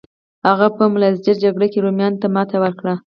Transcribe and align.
هغه 0.47 0.67
په 0.77 0.83
ملازجرد 0.93 1.41
جګړه 1.45 1.67
کې 1.71 1.83
رومیانو 1.85 2.19
ته 2.21 2.27
ماتې 2.35 2.57
ورکړه. 2.63 2.93